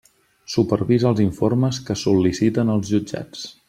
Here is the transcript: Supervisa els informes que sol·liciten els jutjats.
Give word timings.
Supervisa 0.53 1.09
els 1.11 1.23
informes 1.27 1.83
que 1.91 1.99
sol·liciten 2.07 2.77
els 2.79 2.95
jutjats. 2.97 3.51